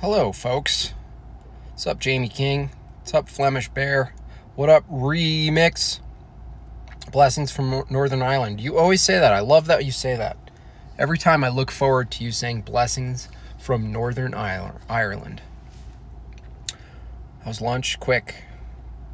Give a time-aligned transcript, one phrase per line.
[0.00, 0.94] Hello, folks.
[1.72, 2.70] What's up, Jamie King?
[3.00, 4.14] What's up, Flemish Bear?
[4.54, 6.00] What up, Remix?
[7.12, 8.62] Blessings from Northern Ireland.
[8.62, 9.34] You always say that.
[9.34, 10.38] I love that you say that.
[10.98, 13.28] Every time I look forward to you saying blessings
[13.58, 15.42] from Northern Ireland.
[17.44, 18.00] How's lunch?
[18.00, 18.44] Quick.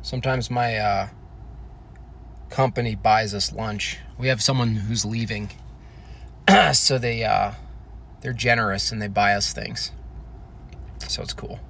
[0.02, 1.08] Sometimes my uh,
[2.48, 3.98] company buys us lunch.
[4.16, 5.50] We have someone who's leaving,
[6.72, 7.54] so they uh,
[8.20, 9.90] they're generous and they buy us things.
[11.08, 11.60] So it's cool,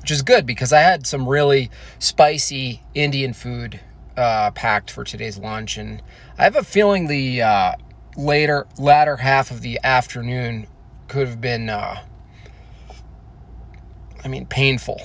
[0.00, 3.80] which is good because I had some really spicy Indian food
[4.16, 6.02] uh, packed for today's lunch, and
[6.38, 7.72] I have a feeling the uh,
[8.16, 10.66] later latter half of the afternoon
[11.08, 12.02] could have been, uh,
[14.24, 15.00] I mean, painful.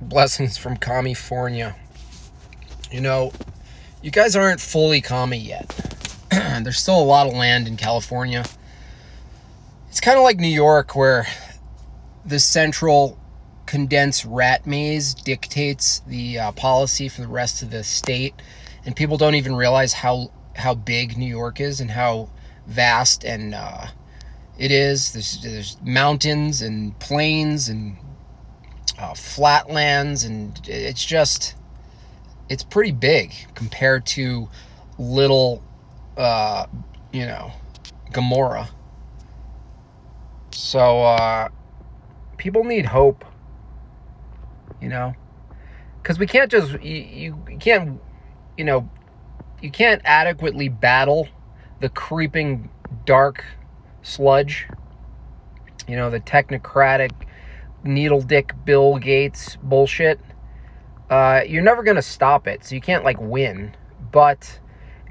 [0.00, 1.74] Blessings from California.
[2.90, 3.32] You know,
[4.00, 5.74] you guys aren't fully commie yet.
[6.30, 8.44] There's still a lot of land in California.
[9.88, 11.26] It's kind of like New York, where
[12.24, 13.18] the central
[13.64, 18.34] condensed rat maze dictates the uh, policy for the rest of the state,
[18.84, 22.28] and people don't even realize how how big New York is and how
[22.66, 23.86] vast and uh,
[24.58, 25.12] it is.
[25.12, 27.96] There's, there's mountains and plains and
[28.98, 31.54] uh, flatlands, and it's just
[32.50, 34.50] it's pretty big compared to
[34.98, 35.62] little,
[36.18, 36.66] uh,
[37.10, 37.52] you know,
[38.12, 38.68] Gomorrah.
[40.58, 41.50] So uh,
[42.36, 43.24] people need hope,
[44.82, 45.14] you know,
[46.02, 48.00] because we can't just you, you can't
[48.56, 48.90] you know
[49.62, 51.28] you can't adequately battle
[51.80, 52.70] the creeping
[53.06, 53.44] dark
[54.02, 54.66] sludge.
[55.86, 57.12] You know, the technocratic
[57.84, 60.18] needle dick Bill Gates bullshit.
[61.08, 63.76] Uh, you're never gonna stop it, so you can't like win,
[64.10, 64.58] but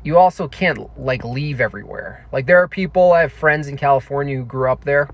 [0.04, 2.28] you also can't like leave everywhere.
[2.34, 5.10] Like there are people, I have friends in California who grew up there,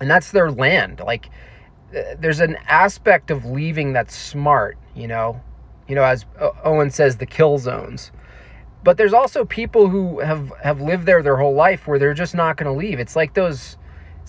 [0.00, 1.00] and that's their land.
[1.00, 1.30] Like
[1.96, 5.40] uh, there's an aspect of leaving that's smart, you know.
[5.88, 6.24] You know, as
[6.62, 8.12] Owen says, the kill zones.
[8.84, 12.34] But there's also people who have have lived there their whole life where they're just
[12.34, 13.00] not going to leave.
[13.00, 13.76] It's like those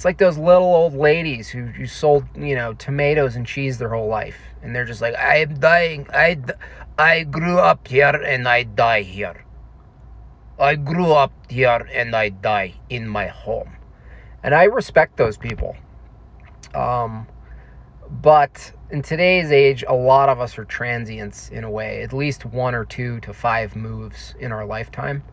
[0.02, 3.90] it's like those little old ladies who, who sold, you know, tomatoes and cheese their
[3.90, 4.38] whole life.
[4.64, 6.08] And they're just like, I'm dying.
[6.12, 6.40] I,
[6.98, 9.46] I grew up here and I die here.
[10.58, 13.78] I grew up here and I die in my home.
[14.44, 15.76] And I respect those people.
[16.74, 17.28] Um,
[18.10, 22.46] but in today's age, a lot of us are transients in a way, at least
[22.46, 25.24] one or two to five moves in our lifetime.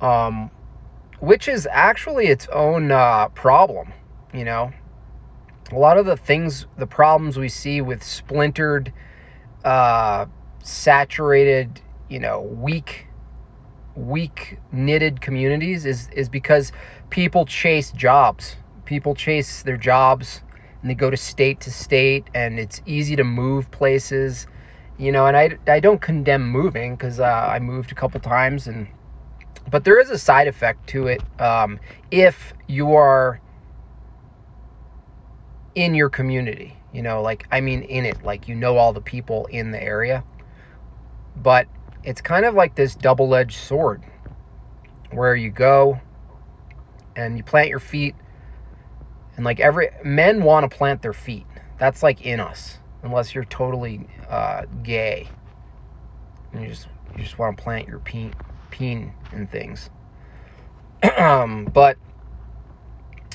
[0.00, 0.50] Um,
[1.20, 3.92] which is actually its own uh, problem,
[4.32, 4.72] you know.
[5.70, 8.92] A lot of the things, the problems we see with splintered,
[9.64, 10.26] uh,
[10.62, 13.06] saturated, you know, weak,
[13.94, 16.72] weak knitted communities is is because
[17.10, 18.56] people chase jobs.
[18.84, 20.42] People chase their jobs,
[20.80, 24.46] and they go to state to state, and it's easy to move places,
[24.98, 25.26] you know.
[25.26, 28.88] And I I don't condemn moving because uh, I moved a couple times and
[29.70, 31.78] but there is a side effect to it um,
[32.10, 33.40] if you are
[35.74, 36.76] in your community.
[36.92, 39.80] You know, like, I mean, in it, like, you know all the people in the
[39.80, 40.24] area.
[41.36, 41.68] But
[42.02, 44.02] it's kind of like this double edged sword
[45.12, 46.00] where you go
[47.16, 48.14] and you plant your feet.
[49.36, 51.46] And, like, every men want to plant their feet.
[51.78, 55.28] That's like in us, unless you're totally uh, gay.
[56.52, 58.34] And you just you just want to plant your feet
[58.70, 59.90] peen and things.
[61.18, 61.96] um, but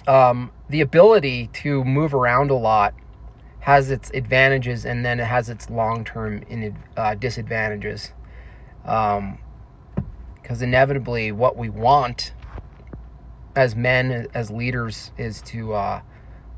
[0.07, 2.93] um, the ability to move around a lot
[3.59, 8.13] has its advantages and then it has its long-term in, uh, disadvantages.
[8.83, 12.33] Because um, inevitably, what we want
[13.55, 16.01] as men, as leaders, is to uh,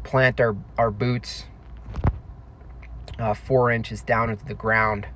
[0.03, 1.45] plant our, our boots
[3.19, 5.07] uh, four inches down into the ground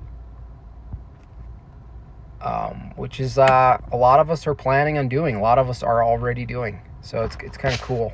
[2.42, 5.36] um, which is uh, a lot of us are planning on doing.
[5.36, 6.80] A lot of us are already doing.
[7.00, 8.12] So it's it's kind of cool.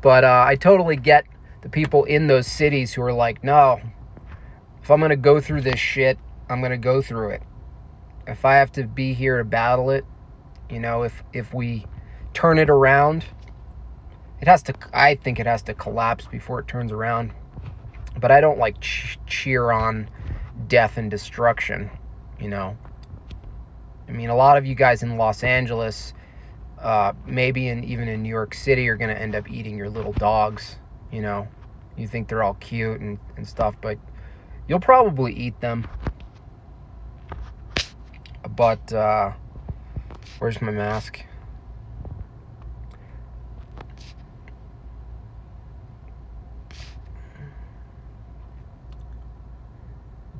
[0.00, 1.24] But uh, I totally get
[1.62, 3.80] the people in those cities who are like, no,
[4.82, 7.42] if I'm gonna go through this shit, I'm gonna go through it.
[8.26, 10.04] If I have to be here to battle it,
[10.70, 11.86] you know, if if we
[12.34, 13.24] turn it around,
[14.40, 14.74] it has to.
[14.92, 17.32] I think it has to collapse before it turns around.
[18.20, 20.10] But I don't like ch- cheer on
[20.68, 21.90] death and destruction,
[22.38, 22.76] you know.
[24.08, 26.12] I mean, a lot of you guys in Los Angeles,
[26.78, 29.88] uh, maybe in even in New York City, are going to end up eating your
[29.88, 30.76] little dogs.
[31.10, 31.48] You know,
[31.96, 33.98] you think they're all cute and, and stuff, but
[34.68, 35.86] you'll probably eat them.
[38.56, 39.32] But, uh,
[40.38, 41.24] where's my mask?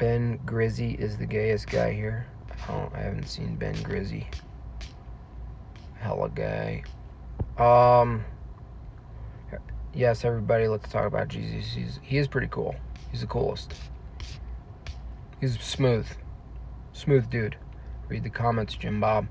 [0.04, 2.26] Ben Grizzy is the gayest guy here.
[2.68, 4.26] Oh, I haven't seen Ben Grizzy.
[5.94, 6.84] Hella gay.
[7.56, 8.22] Um.
[9.94, 11.72] Yes, everybody, let's talk about Jesus.
[11.72, 12.76] He's he is pretty cool.
[13.12, 13.72] He's the coolest.
[15.40, 16.06] He's smooth,
[16.92, 17.56] smooth dude.
[18.08, 19.26] Read the comments, Jim Bob.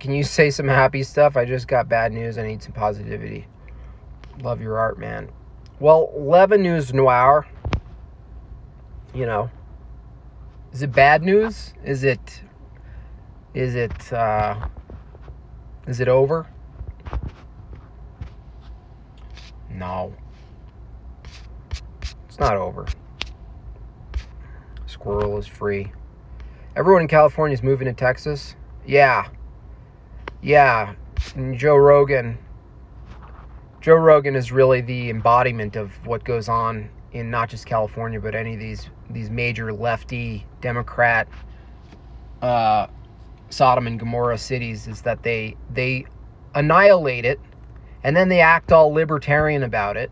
[0.00, 1.36] Can you say some happy stuff?
[1.36, 2.36] I just got bad news.
[2.36, 3.46] I need some positivity.
[4.40, 5.30] Love your art, man.
[5.78, 7.46] Well, Leva News Noir.
[9.14, 9.48] You know,
[10.72, 11.72] is it bad news?
[11.84, 12.42] Is it?
[13.54, 14.12] Is it?
[14.12, 14.68] uh
[15.86, 16.48] Is it over?
[19.70, 20.14] No.
[22.26, 22.86] It's not over.
[24.86, 25.92] Squirrel is free.
[26.74, 28.56] Everyone in California is moving to Texas.
[28.84, 29.28] Yeah.
[30.42, 30.94] Yeah.
[31.36, 32.38] And Joe Rogan.
[33.80, 38.34] Joe Rogan is really the embodiment of what goes on in not just California, but
[38.34, 41.28] any of these these major lefty Democrat
[42.42, 42.88] uh,
[43.48, 44.86] Sodom and Gomorrah cities.
[44.86, 46.06] Is that they they
[46.54, 47.40] annihilate it,
[48.02, 50.10] and then they act all libertarian about it.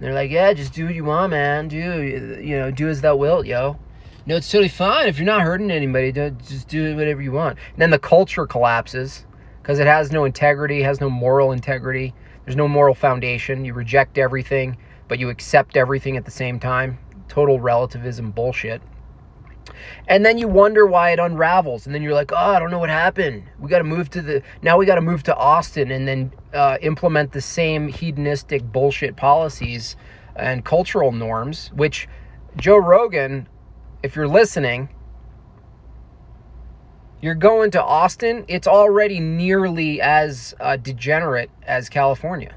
[0.00, 1.68] They're like, yeah, just do what you want, man.
[1.68, 3.78] Do you know, do as thou wilt, yo.
[4.26, 6.10] No, it's totally fine if you're not hurting anybody.
[6.12, 7.58] Just do whatever you want.
[7.72, 9.24] And then the culture collapses
[9.62, 12.14] because it has no integrity, has no moral integrity.
[12.44, 13.64] There's no moral foundation.
[13.64, 14.76] You reject everything,
[15.08, 16.98] but you accept everything at the same time.
[17.28, 18.82] Total relativism bullshit.
[20.06, 21.86] And then you wonder why it unravels.
[21.86, 23.44] And then you're like, oh, I don't know what happened.
[23.58, 26.32] We got to move to the, now we got to move to Austin and then
[26.52, 29.96] uh, implement the same hedonistic bullshit policies
[30.36, 32.08] and cultural norms, which
[32.56, 33.48] Joe Rogan,
[34.02, 34.90] if you're listening,
[37.20, 42.54] you're going to Austin, it's already nearly as uh, degenerate as California.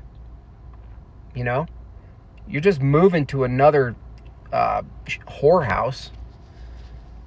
[1.33, 1.67] You know?
[2.49, 3.95] You're just moving to another
[4.51, 4.81] uh,
[5.27, 6.11] whorehouse.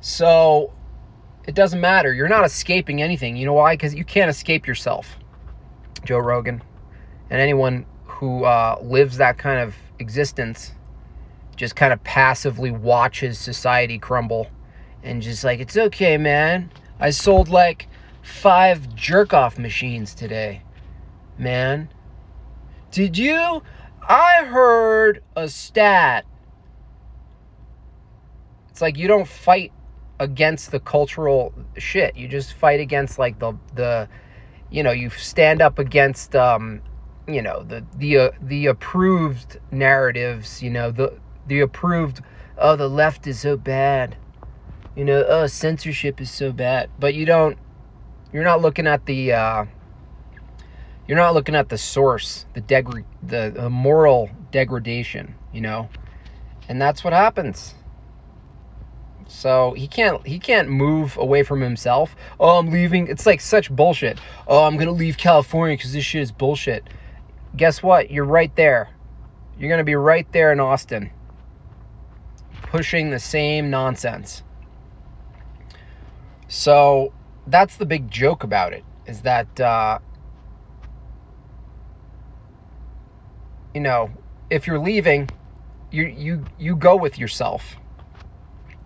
[0.01, 0.73] So
[1.47, 2.13] it doesn't matter.
[2.15, 3.37] You're not escaping anything.
[3.37, 3.75] You know why?
[3.75, 5.17] Because you can't escape yourself.
[6.05, 6.63] Joe Rogan
[7.29, 10.73] and anyone who uh, lives that kind of existence
[11.57, 14.49] just kind of passively watches society crumble
[15.03, 16.71] and just like, it's okay, man.
[16.99, 17.89] I sold like
[18.23, 20.63] five jerk off machines today,
[21.39, 21.89] man.
[22.91, 23.63] Did you?
[24.09, 26.25] I heard a stat.
[28.81, 29.75] It's like you don't fight
[30.19, 32.17] against the cultural shit.
[32.17, 34.09] You just fight against like the the
[34.71, 36.81] you know, you stand up against um
[37.29, 42.23] you know, the the uh, the approved narratives, you know, the the approved
[42.57, 44.17] oh the left is so bad
[44.97, 46.89] you know, oh, censorship is so bad.
[46.99, 47.59] But you don't,
[48.33, 49.67] you're not looking at the, uh,
[51.07, 55.91] you're not looking at the source, the deg, the, the moral degradation, you know,
[56.67, 57.75] and that's what happens.
[59.31, 62.17] So he can't he can't move away from himself.
[62.41, 63.07] Oh, I'm leaving.
[63.07, 64.19] It's like such bullshit.
[64.49, 66.85] Oh, I'm gonna leave California because this shit is bullshit.
[67.57, 68.11] Guess what?
[68.11, 68.91] You're right there.
[69.57, 71.11] You're gonna be right there in Austin,
[72.63, 74.43] pushing the same nonsense.
[76.49, 77.13] So
[77.47, 80.01] that's the big joke about it is that, uh,
[83.73, 84.11] you know,
[84.51, 85.31] if you're leaving,
[85.93, 87.77] you, you, you go with yourself.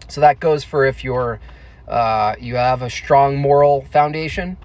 [0.08, 1.40] So that goes for if you're,
[1.88, 4.56] uh, you have a strong moral foundation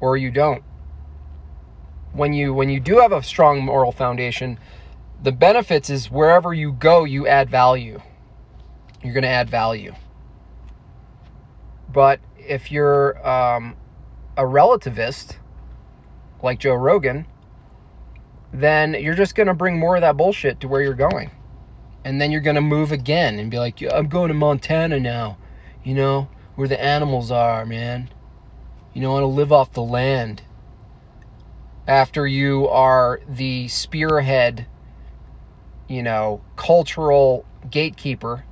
[0.00, 0.62] or you don't.
[2.12, 4.58] When you, when you do have a strong moral foundation,
[5.22, 8.00] the benefits is wherever you go, you add value.
[9.02, 9.94] You're going to add value.
[11.88, 13.76] But if you're um,
[14.36, 15.36] a relativist
[16.42, 17.26] like Joe Rogan,
[18.52, 21.30] then you're just going to bring more of that bullshit to where you're going.
[22.06, 25.38] And then you're going to move again and be like, I'm going to Montana now,
[25.82, 28.10] you know, where the animals are, man.
[28.94, 30.42] You know, I want to live off the land.
[31.88, 34.66] After you are the spearhead,
[35.88, 38.44] you know, cultural gatekeeper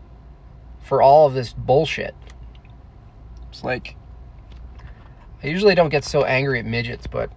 [0.83, 2.17] for all of this bullshit.
[3.51, 3.95] It's like
[5.45, 7.31] I usually don't get so angry at midgets, but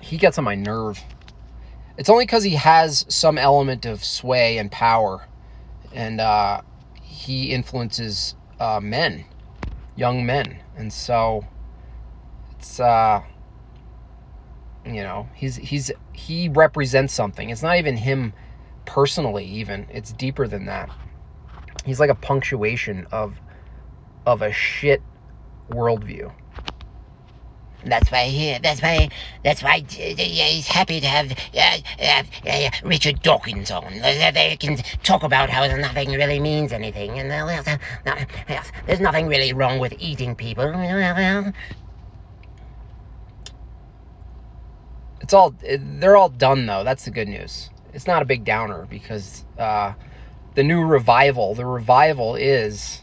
[0.00, 1.02] he gets on my nerve.
[1.98, 5.26] It's only because he has some element of sway and power,
[5.92, 6.60] and uh,
[7.00, 9.24] he influences uh, men,
[9.94, 11.46] young men, and so
[12.52, 13.22] it's uh,
[14.84, 17.48] you know he's he's he represents something.
[17.48, 18.34] It's not even him
[18.84, 20.90] personally, even it's deeper than that.
[21.86, 23.40] He's like a punctuation of
[24.26, 25.00] of a shit
[25.70, 26.32] worldview.
[27.86, 29.08] That's why he, that's why
[29.44, 33.84] that's why uh, he's happy to have uh, uh, uh, Richard Dawkins on.
[34.00, 38.16] They, can talk about how nothing really means anything, and uh,
[38.86, 40.64] there's nothing really wrong with eating people.
[45.20, 46.84] It's all they're all done though.
[46.84, 47.70] That's the good news.
[47.92, 49.94] It's not a big downer because uh,
[50.54, 53.02] the new revival, the revival is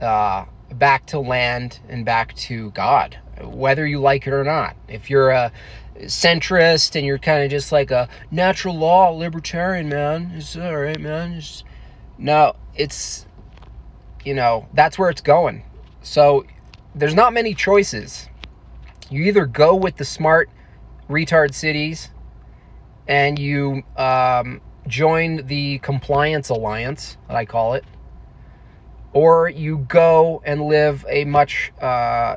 [0.00, 4.76] uh, back to land and back to God, whether you like it or not.
[4.88, 5.52] If you're a
[6.00, 11.00] centrist and you're kind of just like a natural law libertarian, man, it's all right,
[11.00, 11.34] man.
[11.34, 11.64] It's,
[12.18, 13.26] no, it's,
[14.24, 15.64] you know, that's where it's going.
[16.02, 16.44] So
[16.94, 18.28] there's not many choices.
[19.10, 20.50] You either go with the smart
[21.08, 22.10] retard cities
[23.06, 27.84] and you um, join the compliance alliance, I call it,
[29.12, 32.36] or you go and live a much uh,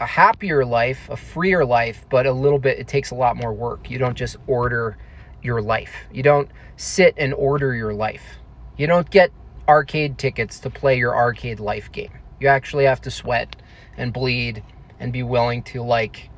[0.00, 2.78] a happier life, a freer life, but a little bit.
[2.78, 3.90] It takes a lot more work.
[3.90, 4.96] You don't just order
[5.42, 5.92] your life.
[6.10, 8.38] You don't sit and order your life.
[8.78, 9.30] You don't get
[9.68, 12.10] arcade tickets to play your arcade life game.
[12.40, 13.56] You actually have to sweat
[13.96, 14.62] and bleed
[14.98, 16.30] and be willing to like,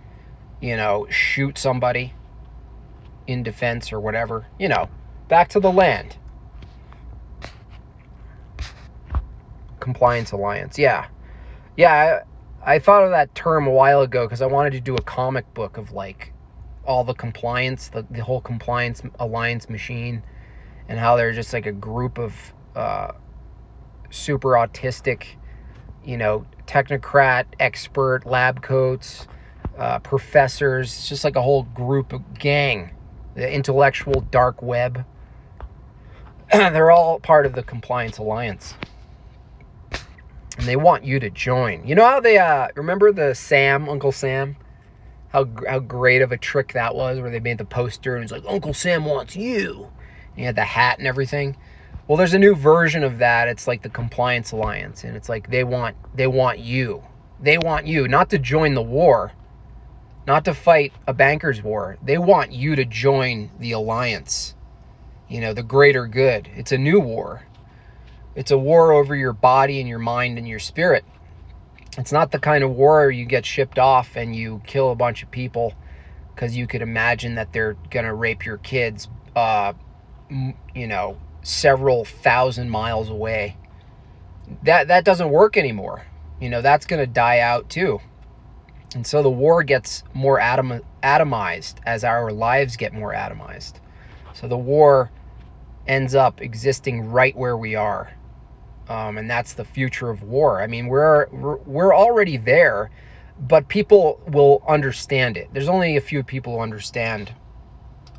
[0.61, 2.15] you know, shoot somebody
[3.29, 4.47] in defense or whatever.
[4.59, 4.89] You know,
[5.29, 6.17] back to the land.
[9.79, 10.79] Compliance Alliance.
[10.79, 11.07] Yeah.
[11.77, 12.23] Yeah,
[12.65, 15.53] I, thought of that term a while ago because I wanted to do a comic
[15.55, 16.33] book of like
[16.85, 20.23] all the compliance, the, the whole compliance alliance machine,
[20.89, 23.13] and how they're just like a group of uh,
[24.11, 25.25] super autistic,
[26.05, 29.27] you know, technocrat, expert, lab coats,
[29.77, 30.93] uh, professors.
[30.93, 32.95] It's just like a whole group of gang,
[33.35, 35.05] the intellectual dark web.
[36.53, 38.75] they're all part of the compliance alliance
[40.59, 41.87] and they want you to join.
[41.87, 44.57] You know how they uh remember the Sam, Uncle Sam?
[45.29, 48.33] How how great of a trick that was where they made the poster and it's
[48.33, 49.91] like Uncle Sam wants you.
[50.31, 51.57] And he had the hat and everything.
[52.09, 53.49] Well, there's a new version of that.
[53.49, 57.03] It's like the Compliance Alliance and it's like they want they want you.
[57.41, 59.33] They want you not to join the war,
[60.27, 61.97] not to fight a bankers war.
[62.03, 64.55] They want you to join the alliance.
[65.29, 66.49] You know, the greater good.
[66.55, 67.43] It's a new war
[68.35, 71.05] it's a war over your body and your mind and your spirit.
[71.99, 75.23] It's not the kind of war you get shipped off and you kill a bunch
[75.23, 75.75] of people
[76.35, 79.75] because you could imagine that they're going to rape your kids, uh,
[80.31, 83.59] you know, several thousand miles away.
[84.63, 86.07] That, that doesn't work anymore.
[86.41, 88.01] You know, that's going to die out too.
[88.95, 93.75] And so the war gets more atom, atomized as our lives get more atomized.
[94.33, 95.11] So the war
[95.87, 98.13] ends up existing right where we are
[98.89, 100.63] um, and that's the future of war.
[100.63, 102.91] I mean, we're, we're already there,
[103.39, 105.49] but people will understand it.
[105.53, 107.35] There's only a few people who understand,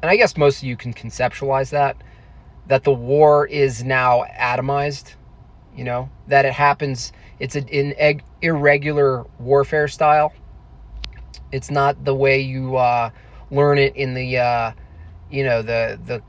[0.01, 1.97] and I guess most of you can conceptualize that
[2.67, 5.15] that the war is now atomized.
[5.75, 7.11] You know that it happens.
[7.39, 10.33] It's an irregular warfare style.
[11.51, 13.09] It's not the way you uh,
[13.49, 14.71] learn it in the uh,
[15.31, 16.21] you know the the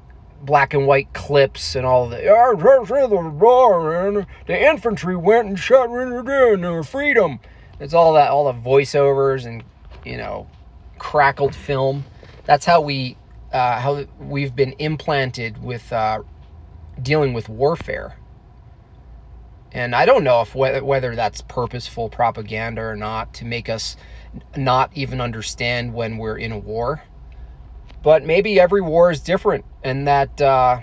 [0.44, 2.18] black and white clips and all the
[4.46, 7.40] the infantry went and shot their freedom.
[7.80, 9.64] It's all that all the voiceovers and
[10.04, 10.46] you know
[10.98, 12.04] crackled film.
[12.44, 13.16] That's how we
[13.52, 16.22] uh, how we've been implanted with uh,
[17.00, 18.16] dealing with warfare.
[19.72, 23.96] And I don't know if whether, whether that's purposeful propaganda or not to make us
[24.56, 27.02] not even understand when we're in a war.
[28.04, 30.40] But maybe every war is different, and that.
[30.40, 30.80] Uh,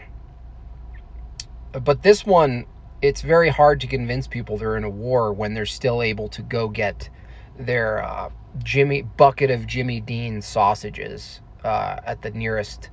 [1.71, 2.65] but this one,
[3.01, 6.41] it's very hard to convince people they're in a war when they're still able to
[6.41, 7.09] go get
[7.57, 8.29] their uh,
[8.63, 12.89] Jimmy bucket of Jimmy Dean sausages uh, at the nearest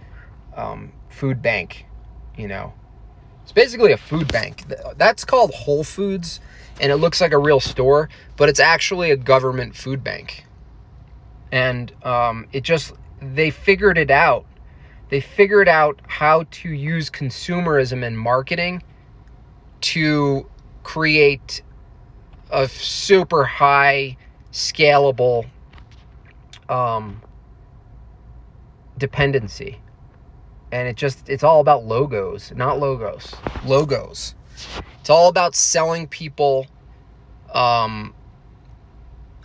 [0.55, 1.87] um, food bank.
[2.37, 2.75] You know,
[3.43, 4.65] it's basically a food bank.
[4.97, 6.39] That's called Whole Foods,
[6.81, 10.45] and it looks like a real store, but it's actually a government food bank.
[11.51, 14.45] And um, it just they figured it out.
[15.09, 18.83] They figured out how to use consumerism and marketing
[19.81, 20.47] to
[20.83, 21.63] create
[22.51, 24.17] a super high
[24.53, 25.47] scalable
[26.69, 27.23] um,
[28.99, 29.81] dependency.
[30.71, 33.35] And it just it's all about logos not logos
[33.65, 34.35] logos.
[35.01, 36.67] It's all about selling people
[37.55, 38.15] um,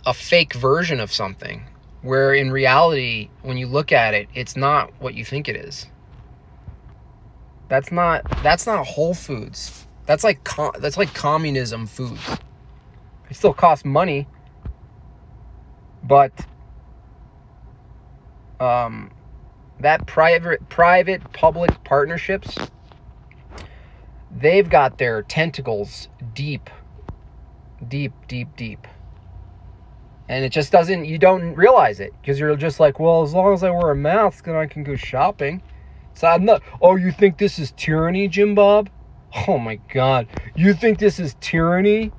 [0.04, 1.64] a fake version of something
[2.04, 5.86] where in reality, when you look at it, it's not what you think it is.
[7.68, 9.86] That's not that's not Whole Foods.
[10.04, 10.46] That's like
[10.78, 12.18] that's like communism food.
[13.30, 14.28] It still costs money,
[16.02, 16.30] but
[18.60, 19.10] um,
[19.80, 22.54] that private private public partnerships
[24.30, 26.68] they've got their tentacles deep
[27.88, 28.86] deep deep deep
[30.28, 33.52] and it just doesn't you don't realize it because you're just like well as long
[33.52, 35.62] as i wear a mask then i can go shopping.
[36.14, 38.90] So i'm not oh you think this is tyranny jim bob?
[39.48, 40.28] Oh my god.
[40.54, 42.12] You think this is tyranny?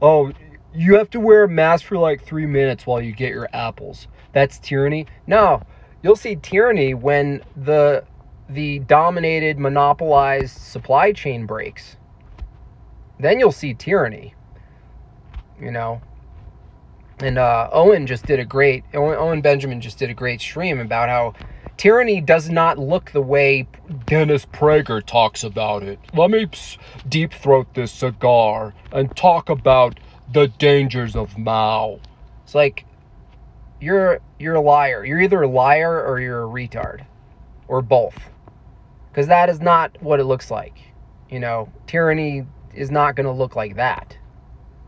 [0.00, 0.32] Oh
[0.74, 4.08] you have to wear a mask for like three minutes while you get your apples.
[4.32, 5.06] That's tyranny?
[5.26, 5.62] No.
[6.02, 8.04] You'll see tyranny when the
[8.48, 11.96] the dominated monopolized supply chain breaks.
[13.20, 14.34] Then you'll see tyranny.
[15.60, 16.00] You know
[17.18, 20.80] and uh, Owen just did a great Owen, Owen Benjamin just did a great stream
[20.80, 21.34] about how
[21.76, 23.66] tyranny does not look the way
[24.06, 25.98] Dennis Prager talks about it.
[26.14, 26.48] Let me
[27.08, 29.98] deep throat this cigar and talk about
[30.32, 32.00] the dangers of Mao.
[32.44, 32.84] It's like
[33.80, 35.04] you're you're a liar.
[35.04, 37.06] You're either a liar or you're a retard
[37.68, 38.30] or both.
[39.14, 40.94] Cuz that is not what it looks like.
[41.30, 44.16] You know, tyranny is not going to look like that.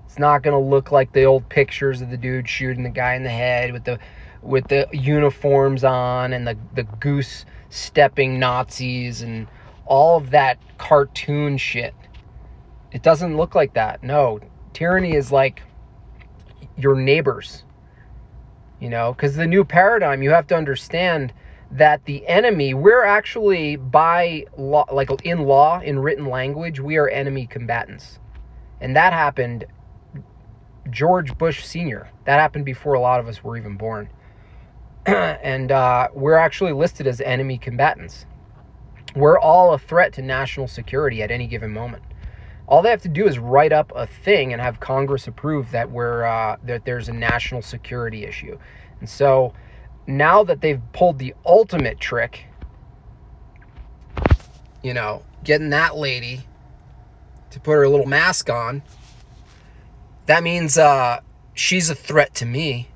[0.08, 3.14] It's not going to look like the old pictures of the dude shooting the guy
[3.14, 3.98] in the head with the
[4.40, 9.46] with the uniforms on and the the goose stepping Nazis and
[9.84, 11.94] all of that cartoon shit.
[12.90, 14.02] It doesn't look like that.
[14.02, 14.40] No,
[14.72, 15.62] tyranny is like
[16.74, 17.64] your neighbors.
[18.80, 21.34] You know, cuz the new paradigm you have to understand
[21.70, 27.08] that the enemy we're actually by law like in law in written language we are
[27.08, 28.18] enemy combatants
[28.80, 29.66] and that happened
[30.90, 32.08] George Bush Sr.
[32.24, 34.10] That happened before a lot of us were even born.
[35.06, 38.26] and uh, we're actually listed as enemy combatants.
[39.16, 42.02] We're all a threat to national security at any given moment.
[42.66, 45.90] All they have to do is write up a thing and have Congress approve that
[45.90, 48.58] we're uh, that there's a national security issue.
[49.00, 49.54] And so
[50.06, 52.44] now that they've pulled the ultimate trick,
[54.82, 56.40] you know, getting that lady
[57.50, 58.82] to put her little mask on
[60.28, 61.20] that means uh,
[61.54, 62.88] she's a threat to me,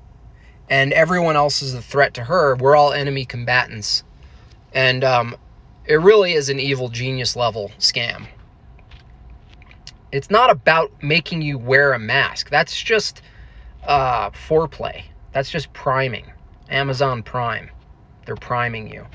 [0.69, 2.55] and everyone else is a threat to her.
[2.55, 4.03] We're all enemy combatants,
[4.71, 5.35] and um,
[5.85, 8.27] it really is an evil genius level scam.
[10.11, 12.51] It's not about making you wear a mask.
[12.51, 13.23] That's just
[13.83, 15.01] uh, foreplay.
[15.33, 16.31] That's just priming.
[16.69, 17.71] Amazon Prime.
[18.27, 19.07] They're priming you.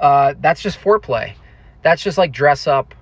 [0.00, 1.34] Uh, that's just foreplay.
[1.82, 2.94] That's just like dress up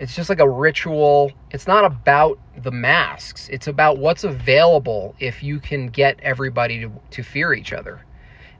[0.00, 1.30] it's just like a ritual.
[1.50, 3.50] It's not about the masks.
[3.50, 8.06] It's about what's available if you can get everybody to, to fear each other.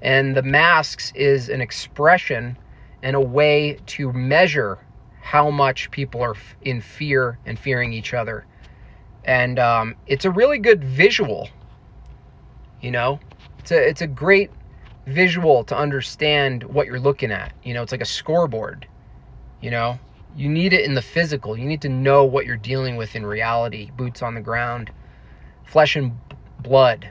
[0.02, 2.58] And the masks is an expression
[3.02, 4.80] and a way to measure
[5.22, 8.44] how much people are in fear and fearing each other.
[9.24, 11.48] And um, it's a really good visual.
[12.82, 13.18] You know,
[13.58, 14.50] it's a it's a great
[15.06, 17.54] visual to understand what you're looking at.
[17.62, 18.86] You know, it's like a scoreboard.
[19.62, 19.98] You know,
[20.36, 21.56] you need it in the physical.
[21.56, 24.90] You need to know what you're dealing with in reality, boots on the ground,
[25.64, 26.18] flesh and
[26.60, 27.08] blood.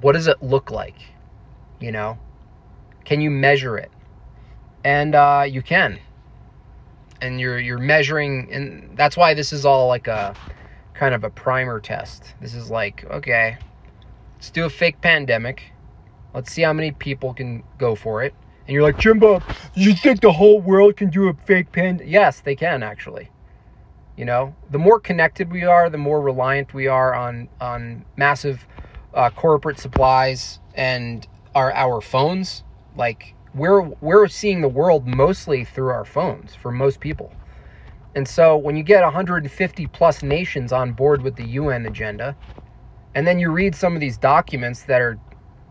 [0.00, 0.96] What does it look like?
[1.80, 2.18] You know?
[3.04, 3.90] Can you measure it?
[4.84, 5.98] And uh, you can.
[7.20, 10.34] And you're you're measuring and that's why this is all like a
[10.94, 12.34] kind of a primer test.
[12.40, 13.58] This is like, okay,
[14.36, 15.72] let's do a fake pandemic.
[16.32, 18.34] Let's see how many people can go for it
[18.66, 19.42] and you're like, Jimbo,
[19.74, 22.06] you think the whole world can do a fake panda?
[22.06, 23.30] Yes, they can actually.
[24.16, 28.66] You know, the more connected we are, the more reliant we are on on massive
[29.14, 32.62] uh, corporate supplies and our our phones.
[32.96, 37.32] Like we're we're seeing the world mostly through our phones for most people.
[38.14, 42.36] And so when you get 150 plus nations on board with the UN agenda,
[43.14, 45.18] and then you read some of these documents that are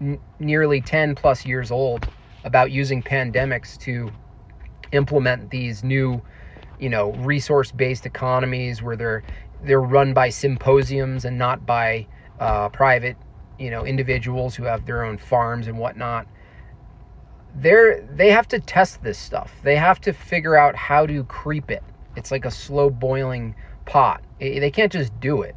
[0.02, 2.08] n- nearly 10 plus years old
[2.50, 4.12] about using pandemics to
[4.92, 6.20] implement these new,
[6.80, 9.24] you know, resource-based economies where they're
[9.64, 12.08] they're run by symposiums and not by
[12.40, 13.16] uh, private,
[13.60, 16.26] you know, individuals who have their own farms and whatnot.
[17.54, 19.52] They're they have to test this stuff.
[19.64, 21.84] They have to figure out how to creep it.
[22.16, 23.54] It's like a slow boiling
[23.86, 24.24] pot.
[24.40, 25.56] They can't just do it,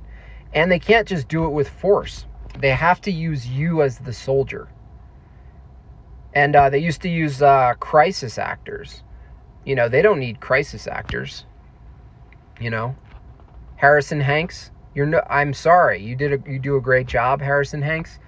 [0.53, 2.27] and they can't just do it with force.
[2.59, 4.69] They have to use you as the soldier.
[6.35, 9.03] And uh, they used to use uh, crisis actors.
[9.65, 11.45] You know, they don't need crisis actors.
[12.61, 12.97] You know,
[13.77, 14.71] Harrison Hanks.
[14.95, 15.23] You're no.
[15.29, 16.03] I'm sorry.
[16.03, 16.51] You did a.
[16.51, 18.19] You do a great job, Harrison Hanks.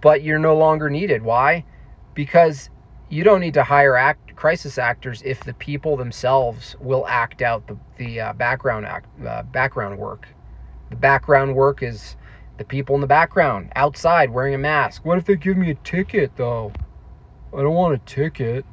[0.00, 1.22] But you're no longer needed.
[1.22, 1.64] Why?
[2.14, 2.70] Because
[3.08, 7.66] you don't need to hire act crisis actors if the people themselves will act out
[7.66, 10.28] the the uh, background act uh, background work.
[10.90, 12.16] The background work is
[12.56, 15.04] the people in the background outside wearing a mask.
[15.04, 16.72] What if they give me a ticket though?
[17.52, 18.64] I don't want a ticket.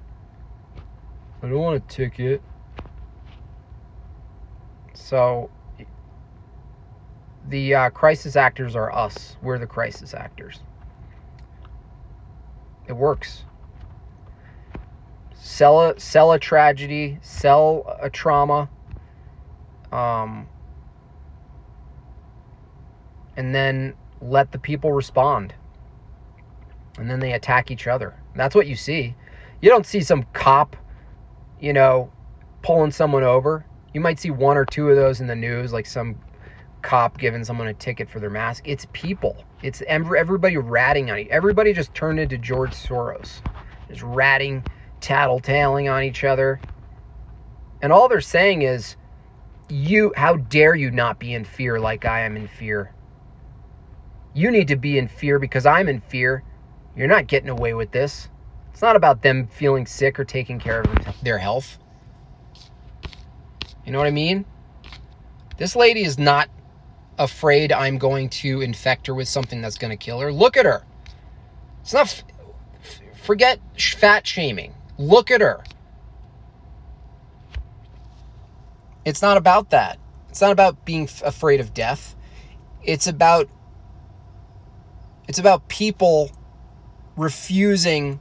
[1.42, 2.42] I don't want a ticket.
[4.94, 5.50] So
[7.48, 9.38] the uh, crisis actors are us.
[9.42, 10.60] We're the crisis actors.
[12.88, 13.44] It works.
[15.34, 18.68] Sell a sell a tragedy, sell a trauma,
[19.92, 20.48] um,
[23.38, 25.54] and then let the people respond.
[26.98, 28.16] And then they attack each other.
[28.36, 29.16] That's what you see.
[29.62, 30.76] You don't see some cop,
[31.60, 32.12] you know,
[32.62, 33.66] pulling someone over.
[33.94, 36.18] You might see one or two of those in the news, like some
[36.82, 38.68] cop giving someone a ticket for their mask.
[38.68, 39.44] It's people.
[39.64, 41.28] It's everybody ratting on you.
[41.30, 43.42] Everybody just turned into George Soros,
[43.88, 44.64] just ratting,
[45.02, 46.60] tattletaling on each other.
[47.82, 48.98] And all they're saying is,
[49.70, 52.94] you, how dare you not be in fear like I am in fear?
[54.34, 56.44] You need to be in fear because I'm in fear.
[56.96, 58.30] You're not getting away with this.
[58.72, 61.78] It's not about them feeling sick or taking care of their health.
[63.86, 64.46] You know what I mean?
[65.58, 66.50] This lady is not
[67.18, 70.32] afraid I'm going to infect her with something that's going to kill her.
[70.32, 70.84] Look at her.
[71.82, 72.24] It's not,
[73.14, 74.74] forget fat shaming.
[74.98, 75.64] Look at her.
[79.06, 80.00] It's not about that.
[80.30, 82.16] It's not about being afraid of death.
[82.84, 83.48] It's about
[85.28, 86.30] it's about people
[87.16, 88.20] refusing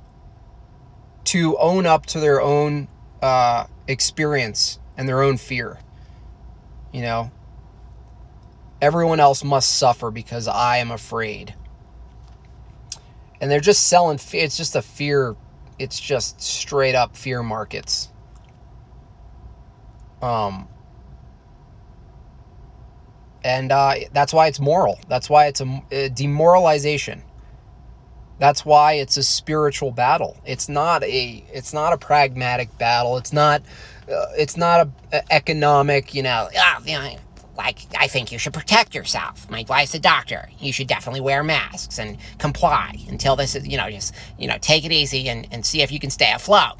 [1.25, 2.89] to own up to their own
[3.23, 5.79] uh, experience and their own fear.
[6.93, 7.31] You know,
[8.81, 11.55] everyone else must suffer because I am afraid.
[13.41, 15.37] And they're just selling, it's just a fear,
[15.79, 18.11] it's just straight up fear markets.
[20.23, 20.69] Um,
[23.43, 24.99] and uh, that's why it's moral.
[25.09, 27.23] That's why it's a, a demoralization.
[28.39, 30.37] That's why it's a spiritual battle.
[30.45, 33.17] It's not a it's not a pragmatic battle.
[33.17, 33.63] It's not
[34.11, 37.17] uh, it's not a, a, economic, you know, oh, you know,
[37.57, 39.49] like I think you should protect yourself.
[39.49, 40.51] My wife's a doctor.
[40.59, 44.59] You should definitely wear masks and comply until this is, you know, just, you know,
[44.61, 46.77] take it easy and, and see if you can stay afloat.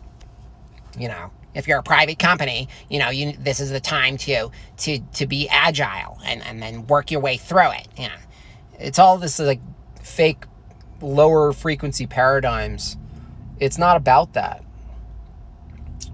[0.99, 4.51] You know, if you're a private company, you know, you this is the time to
[4.79, 7.89] to to be agile and, and then work your way through it.
[7.97, 8.15] You know.
[8.79, 9.61] It's all this like
[10.03, 10.45] fake
[11.01, 12.97] lower frequency paradigms.
[13.61, 14.63] It's not about that.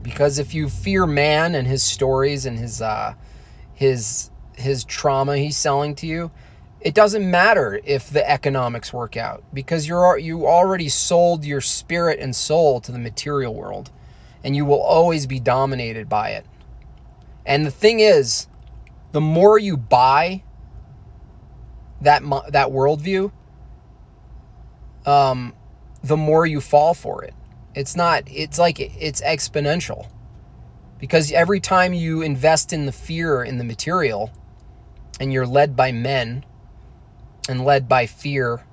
[0.03, 3.15] Because if you fear man and his stories and his uh
[3.75, 6.31] his his trauma he's selling to you,
[6.81, 12.19] it doesn't matter if the economics work out because you're you already sold your spirit
[12.19, 13.91] and soul to the material world
[14.43, 16.47] and you will always be dominated by it.
[17.45, 18.47] And the thing is,
[19.13, 20.43] the more you buy
[22.01, 23.33] that that worldview,
[25.07, 25.55] um,
[26.03, 27.35] the more you fall for it.
[27.75, 28.25] It's not.
[28.27, 30.09] It's like it's exponential,
[30.99, 34.31] because every time you invest in the fear in the material,
[35.21, 36.45] and you're led by men,
[37.49, 38.65] and led by fear,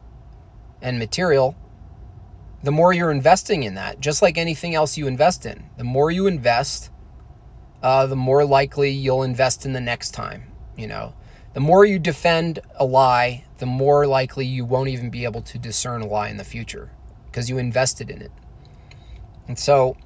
[0.81, 1.55] and material,
[2.63, 6.09] the more you're investing in that, just like anything else you invest in, the more
[6.09, 6.89] you invest,
[7.83, 10.51] uh, the more likely you'll invest in the next time.
[10.75, 11.13] You know,
[11.57, 15.57] the more you defend a lie, the more likely you won't even be able to
[15.57, 16.91] discern a lie in the future
[17.25, 18.31] because you invested in it.
[19.47, 19.97] And so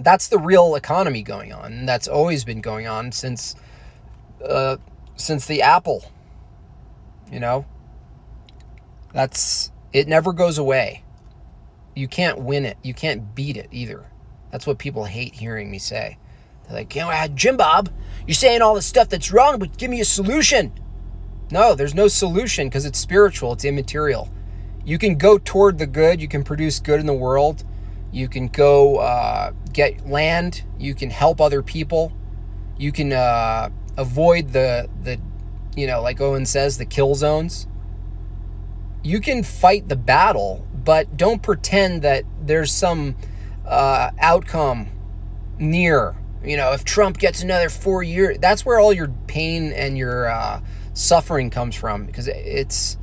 [0.00, 1.74] that's the real economy going on.
[1.74, 3.54] And that's always been going on since
[4.42, 4.78] uh,
[5.14, 6.10] since the Apple.
[7.30, 7.66] You know,
[9.12, 11.02] that's it never goes away
[11.94, 12.78] you can't win it.
[12.82, 14.06] You can't beat it either.
[14.50, 16.18] That's what people hate hearing me say.
[16.64, 17.90] They're like, you know, Jim Bob,
[18.26, 20.72] you're saying all this stuff that's wrong, but give me a solution.
[21.50, 24.30] No, there's no solution because it's spiritual, it's immaterial.
[24.84, 27.64] You can go toward the good, you can produce good in the world,
[28.10, 32.12] you can go uh, get land, you can help other people,
[32.78, 35.20] you can uh, avoid the, the,
[35.76, 37.66] you know, like Owen says, the kill zones.
[39.04, 43.16] You can fight the battle but don't pretend that there's some
[43.66, 44.88] uh, outcome
[45.58, 46.16] near.
[46.44, 50.28] You know, if Trump gets another four years, that's where all your pain and your
[50.28, 50.60] uh,
[50.92, 52.96] suffering comes from because it's,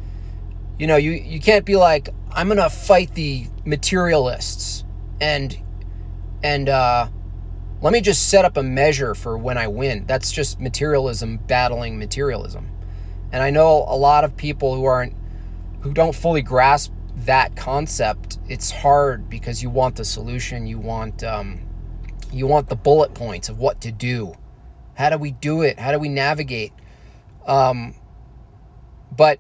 [0.78, 4.84] you know, you, you can't be like, I'm going to fight the materialists
[5.22, 5.58] and,
[6.44, 7.10] and, uh,
[7.82, 10.06] let me just set up a measure for when I win.
[10.06, 12.70] That's just materialism battling materialism.
[13.32, 15.16] And I know a lot of people who aren't,
[15.80, 16.92] who don't fully grasp
[17.26, 20.68] that concept, it's hard because you want the solution.
[20.68, 21.62] You want um,
[22.32, 24.36] you want the bullet points of what to do.
[24.96, 25.80] How do we do it?
[25.80, 26.74] How do we navigate?
[27.46, 27.96] Um,
[29.16, 29.40] but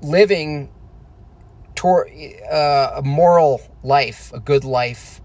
[0.00, 0.70] living
[1.84, 5.20] uh, a moral life, a good life.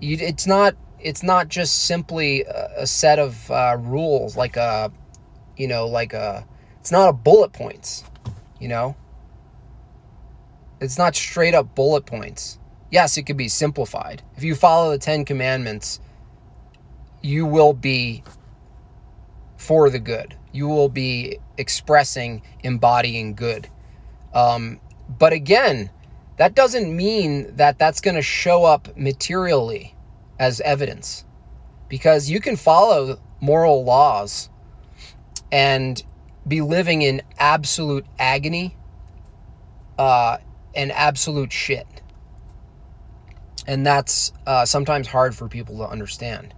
[0.00, 4.90] You, it's not it's not just simply a, a set of uh, rules like a
[5.56, 6.46] you know like a
[6.80, 8.04] it's not a bullet points,
[8.58, 8.96] you know.
[10.80, 12.58] It's not straight up bullet points.
[12.90, 14.22] Yes, it could be simplified.
[14.36, 16.00] If you follow the 10 commandments,
[17.22, 18.24] you will be
[19.56, 20.34] for the good.
[20.52, 23.68] You will be expressing, embodying good.
[24.34, 25.90] Um, but again,
[26.38, 29.94] that doesn't mean that that's going to show up materially
[30.38, 31.24] as evidence
[31.88, 34.48] because you can follow moral laws
[35.52, 36.02] and
[36.48, 38.76] be living in absolute agony
[39.98, 40.38] uh,
[40.74, 41.99] and absolute shit.
[43.70, 46.54] And that's uh, sometimes hard for people to understand.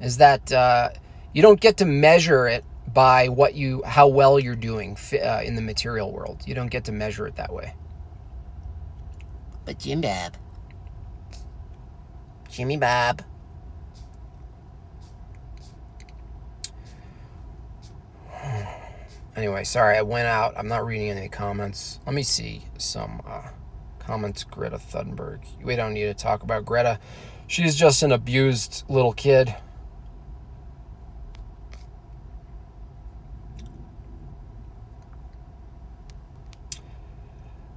[0.00, 0.88] Is that uh,
[1.32, 5.54] you don't get to measure it by what you how well you're doing uh, in
[5.54, 6.42] the material world.
[6.44, 7.74] You don't get to measure it that way.
[9.64, 10.36] But Jim Bob,
[12.50, 13.22] Jimmy Bob.
[19.36, 20.54] Anyway, sorry, I went out.
[20.56, 21.98] I'm not reading any comments.
[22.06, 23.48] Let me see some uh,
[24.06, 24.44] comments.
[24.44, 25.40] Greta Thunberg.
[25.62, 26.98] We don't need to talk about Greta.
[27.46, 29.54] She's just an abused little kid.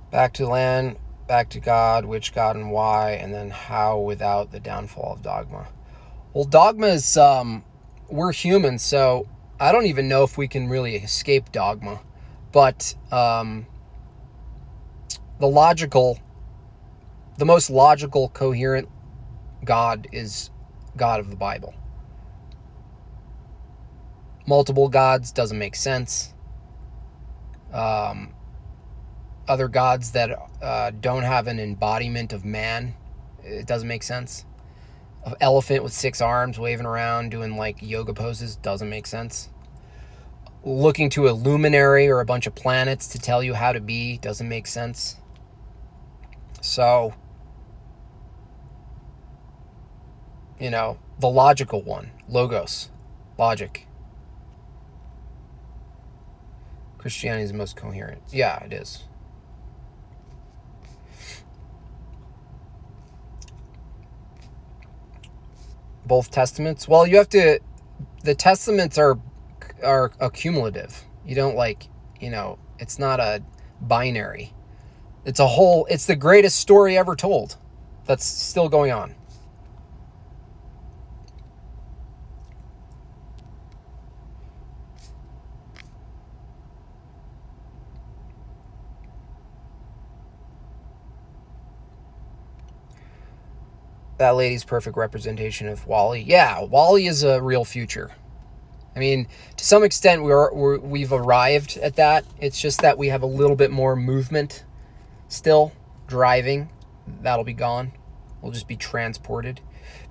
[0.10, 4.60] Back to land, back to God, which God and why, and then how without the
[4.60, 5.68] downfall of dogma.
[6.34, 7.64] Well, dogma is, um,
[8.10, 9.28] we're humans, so
[9.60, 12.00] I don't even know if we can really escape dogma.
[12.52, 13.68] But um,
[15.40, 16.20] the logical,
[17.38, 18.90] the most logical, coherent
[19.64, 20.50] God is
[20.96, 21.74] God of the Bible.
[24.48, 26.34] Multiple gods doesn't make sense.
[27.74, 28.34] Um,
[29.48, 32.96] other gods that uh, don't have an embodiment of man,
[33.44, 34.46] it doesn't make sense.
[35.26, 39.50] An elephant with six arms waving around doing like yoga poses doesn't make sense.
[40.64, 44.18] Looking to a luminary or a bunch of planets to tell you how to be
[44.18, 45.18] doesn't make sense.
[46.68, 47.14] So,
[50.60, 52.90] you know, the logical one, logos,
[53.38, 53.88] logic.
[56.98, 58.22] Christianity is the most coherent.
[58.32, 59.06] Yeah, it is.
[66.06, 66.88] both testaments?
[66.88, 67.60] Well, you have to.
[68.24, 69.18] The testaments are
[69.84, 71.04] are accumulative.
[71.26, 71.88] You don't like,
[72.20, 73.42] you know, it's not a
[73.82, 74.54] binary.
[75.28, 75.86] It's a whole.
[75.90, 77.58] It's the greatest story ever told.
[78.06, 79.14] That's still going on.
[94.18, 96.22] that lady's perfect representation of WALL-E.
[96.22, 98.10] Yeah, WALL-E is a real future.
[98.96, 102.26] I mean, to some extent, we're, we're we've arrived at that.
[102.40, 104.64] It's just that we have a little bit more movement
[105.28, 105.72] still
[106.08, 106.70] driving.
[107.22, 107.94] That'll be gone.
[108.42, 109.62] We'll just be transported.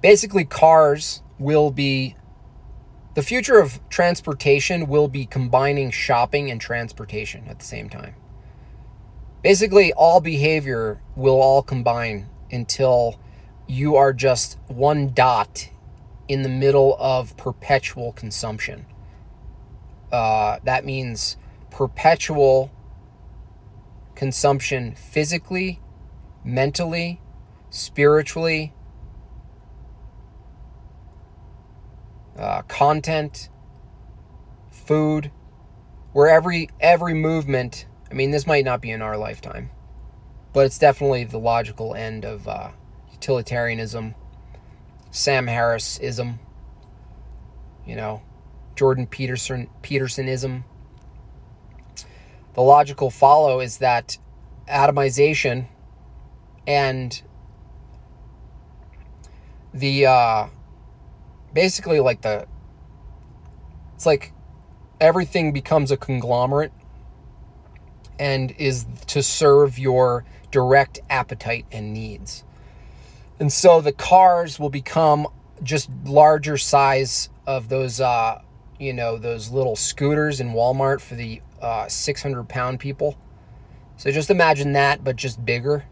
[0.03, 2.17] Basically, cars will be
[3.15, 8.15] the future of transportation will be combining shopping and transportation at the same time.
[9.43, 13.19] Basically, all behavior will all combine until
[13.67, 15.71] you are just one dot
[16.29, 18.85] in the middle of perpetual consumption.
[20.13, 21.37] Uh, that means
[21.71, 22.71] perpetual
[24.17, 25.81] consumption physically,
[26.43, 27.21] mentally,
[27.71, 28.73] spiritually,
[32.37, 33.49] uh, content,
[34.71, 35.31] food,
[36.13, 37.87] where every every movement.
[38.11, 39.71] I mean, this might not be in our lifetime,
[40.53, 42.71] but it's definitely the logical end of uh,
[43.13, 44.15] utilitarianism,
[45.11, 46.39] Sam Harrisism,
[47.85, 48.23] you know,
[48.75, 50.65] Jordan Peterson Petersonism.
[52.57, 54.17] The logical follow is that
[54.67, 55.67] atomization
[56.67, 57.23] and
[59.75, 60.47] the uh,
[61.53, 62.47] basically like the
[63.95, 64.33] it's like
[65.01, 66.73] everything becomes a conglomerate
[68.19, 72.43] and is to serve your direct appetite and needs.
[73.39, 75.29] And so the cars will become
[75.63, 78.41] just larger size of those, uh,
[78.79, 83.19] you know, those little scooters in Walmart for the uh, 600 pound people.
[83.97, 85.85] So just imagine that, but just bigger.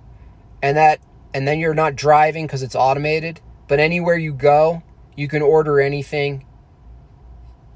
[0.62, 1.00] And that,
[1.32, 4.82] and then you're not driving because it's automated, but anywhere you go,
[5.16, 6.46] you can order anything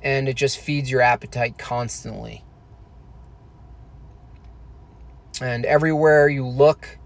[0.02, 2.44] and it just feeds your appetite constantly.
[5.40, 6.98] And everywhere you look,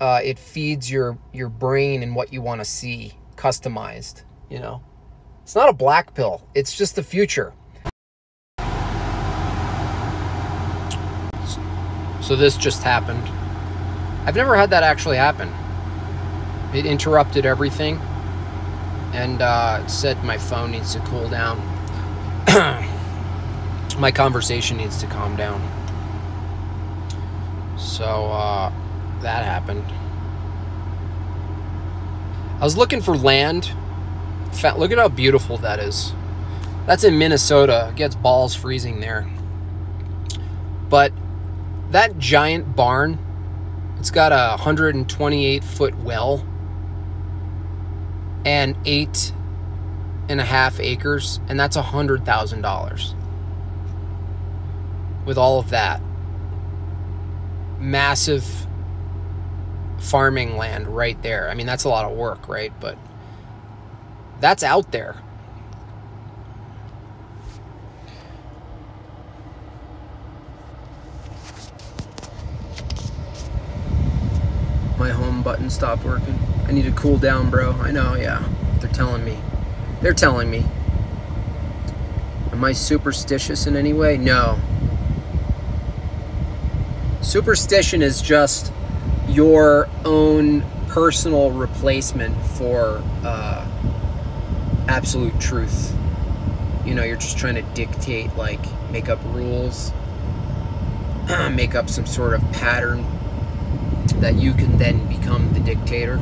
[0.00, 4.22] uh, it feeds your your brain and what you want to see customized.
[4.50, 4.82] You know,
[5.42, 6.46] it's not a black pill.
[6.54, 7.54] It's just the future.
[12.26, 13.22] So this just happened.
[14.26, 15.48] I've never had that actually happen.
[16.74, 18.00] It interrupted everything
[19.12, 21.58] and uh, said my phone needs to cool down.
[24.00, 25.62] my conversation needs to calm down.
[27.78, 28.72] So uh,
[29.20, 29.84] that happened.
[32.60, 33.70] I was looking for land.
[34.76, 36.12] Look at how beautiful that is.
[36.86, 37.90] That's in Minnesota.
[37.90, 39.30] It gets balls freezing there.
[40.88, 41.12] But
[41.90, 43.18] that giant barn,
[43.98, 46.44] it's got a 128 foot well
[48.44, 49.32] and eight
[50.28, 53.14] and a half acres, and that's a hundred thousand dollars.
[55.24, 56.00] With all of that
[57.78, 58.66] massive
[59.98, 61.48] farming land right there.
[61.50, 62.72] I mean, that's a lot of work, right?
[62.80, 62.96] But
[64.40, 65.16] that's out there.
[74.98, 76.36] My home button stopped working.
[76.66, 77.70] I need to cool down, bro.
[77.74, 78.42] I know, yeah.
[78.80, 79.38] They're telling me.
[80.00, 80.66] They're telling me.
[82.50, 84.18] Am I superstitious in any way?
[84.18, 84.58] No.
[87.20, 88.72] Superstition is just
[89.28, 93.64] your own personal replacement for uh,
[94.88, 95.94] absolute truth.
[96.84, 99.92] You know, you're just trying to dictate, like, make up rules,
[101.52, 103.06] make up some sort of pattern
[104.20, 106.20] that you can then become the dictator.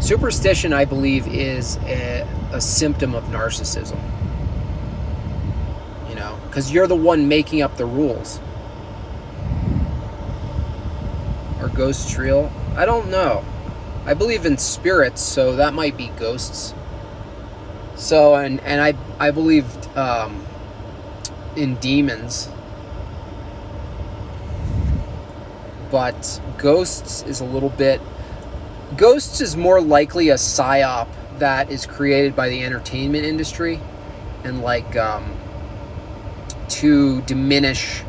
[0.00, 3.98] Superstition, I believe, is a, a symptom of narcissism.
[6.08, 8.40] You know, because you're the one making up the rules.
[11.60, 12.52] Are ghosts real?
[12.76, 13.44] I don't know.
[14.06, 16.72] I believe in spirits, so that might be ghosts.
[17.96, 20.46] So, and and I I believed um,
[21.56, 22.48] in demons,
[25.90, 28.00] but ghosts is a little bit
[28.96, 33.80] Ghosts is more likely a psyop that is created by the entertainment industry
[34.44, 35.36] and like um,
[36.68, 38.02] to diminish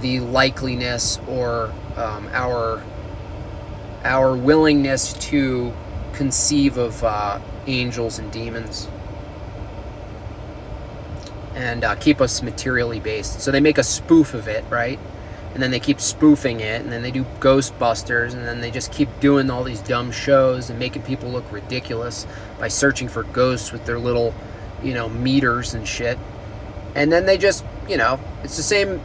[0.00, 2.82] the likeliness or um, our
[4.02, 5.72] our willingness to
[6.12, 8.88] conceive of uh, angels and demons
[11.54, 13.40] and uh, keep us materially based.
[13.40, 14.98] So they make a spoof of it, right?
[15.54, 18.92] And then they keep spoofing it and then they do ghostbusters and then they just
[18.92, 22.26] keep doing all these dumb shows and making people look ridiculous
[22.58, 24.34] by searching for ghosts with their little
[24.82, 26.18] you know meters and shit
[26.96, 29.00] and then they just you know it's the same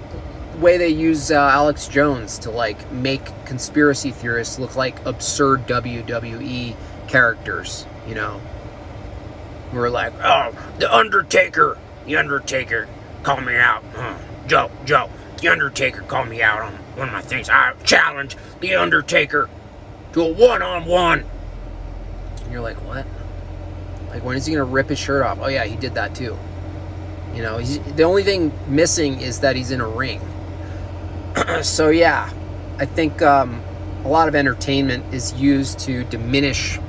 [0.59, 6.75] way they use uh, alex jones to like make conspiracy theorists look like absurd wwe
[7.07, 8.41] characters you know
[9.71, 12.87] we're like oh the undertaker the undertaker
[13.21, 14.17] call me out huh.
[14.47, 15.09] joe joe
[15.41, 17.49] the Undertaker called me out on one of my things.
[17.49, 19.49] I challenge The Undertaker
[20.13, 21.25] to a one on one.
[22.43, 23.05] And you're like, what?
[24.09, 25.39] Like, when is he going to rip his shirt off?
[25.41, 26.37] Oh, yeah, he did that too.
[27.35, 30.19] You know, the only thing missing is that he's in a ring.
[31.61, 32.31] so, yeah,
[32.79, 33.61] I think um,
[34.03, 36.79] a lot of entertainment is used to diminish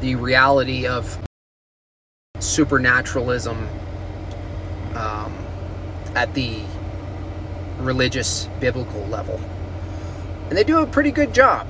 [0.00, 1.18] the reality of
[2.38, 3.68] supernaturalism
[4.94, 5.34] um,
[6.14, 6.62] at the
[7.84, 9.40] religious, biblical level.
[10.48, 11.66] And they do a pretty good job.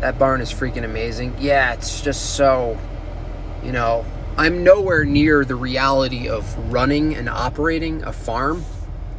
[0.00, 1.36] That barn is freaking amazing.
[1.38, 2.78] Yeah, it's just so,
[3.62, 4.04] you know,
[4.36, 8.64] I'm nowhere near the reality of running and operating a farm,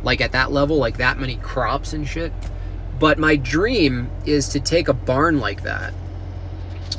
[0.03, 2.33] like at that level, like that many crops and shit.
[2.99, 5.93] But my dream is to take a barn like that.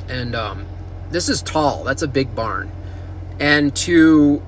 [0.08, 0.66] And um,
[1.10, 2.70] this is tall, that's a big barn.
[3.40, 4.42] And to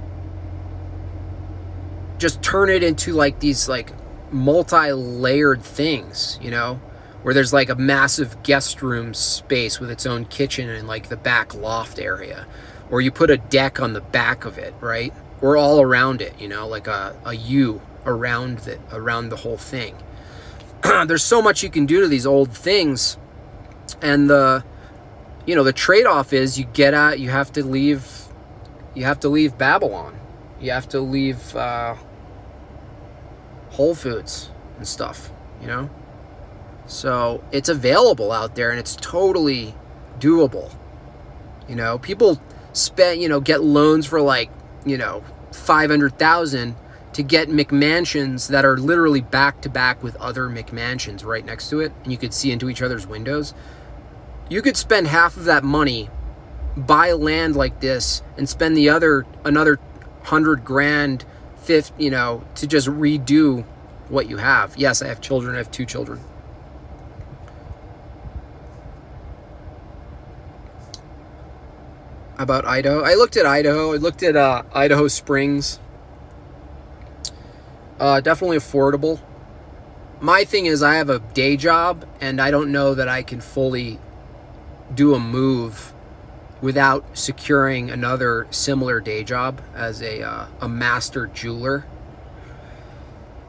[2.19, 3.93] just turn it into like these like
[4.33, 6.81] multi-layered things, you know,
[7.23, 11.17] where there's like a massive guest room space with its own kitchen and like the
[11.17, 12.47] back loft area,
[12.91, 16.39] or you put a deck on the back of it, right, or all around it,
[16.41, 19.97] you know, like a, a U around it, around the whole thing.
[21.07, 23.19] there's so much you can do to these old things,
[24.01, 24.64] and the,
[25.47, 28.27] you know, the trade-off is you get out, you have to leave,
[28.95, 30.17] you have to leave Babylon.
[30.61, 31.97] You have to leave uh,
[33.77, 35.91] Whole Foods and stuff, you know?
[36.87, 39.74] So it's available out there and it's totally
[40.18, 40.74] doable.
[41.68, 42.41] You know, people
[42.72, 44.51] spend, you know, get loans for like,
[44.85, 46.77] you know, 500,000
[47.12, 51.81] to get McMansions that are literally back to back with other McMansions right next to
[51.81, 53.55] it, and you could see into each other's windows.
[54.49, 56.11] You could spend half of that money,
[56.77, 59.79] buy land like this, and spend the other another
[60.24, 61.24] hundred grand,
[61.67, 63.64] fifth, you know, to just redo
[64.09, 64.77] what you have.
[64.77, 65.55] Yes, I have children.
[65.55, 66.21] I have two children.
[72.39, 73.95] About Idaho, I looked at Idaho.
[73.95, 75.81] I looked at uh, Idaho Springs.
[77.99, 79.21] Uh, definitely affordable.
[80.21, 83.41] My thing is, I have a day job, and I don't know that I can
[83.41, 83.99] fully
[84.95, 85.93] do a move
[86.61, 91.87] without securing another similar day job as a uh, a master jeweler.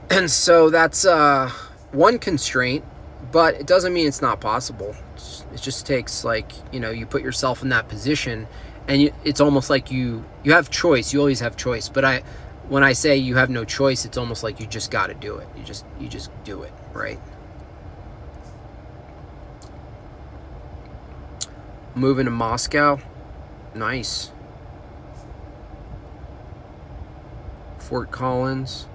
[0.10, 1.50] And so that's uh,
[1.92, 2.86] one constraint,
[3.30, 4.96] but it doesn't mean it's not possible.
[5.16, 8.48] It's, it just takes like you know you put yourself in that position,
[8.88, 11.12] and you, it's almost like you you have choice.
[11.12, 12.24] You always have choice, but I
[12.70, 15.38] when I say you have no choice, it's almost like you just got to do
[15.38, 15.48] it.
[15.58, 17.20] You just you just do it, right?
[21.98, 23.00] Moving to Moscow.
[23.74, 24.30] Nice.
[27.80, 28.86] Fort Collins.